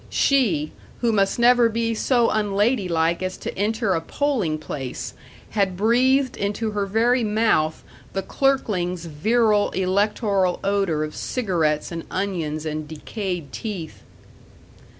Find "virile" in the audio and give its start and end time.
9.05-9.69